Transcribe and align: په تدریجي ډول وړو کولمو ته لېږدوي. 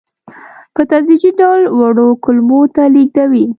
په 0.73 0.81
تدریجي 0.91 1.31
ډول 1.39 1.61
وړو 1.79 2.07
کولمو 2.23 2.61
ته 2.75 2.83
لېږدوي. 2.93 3.43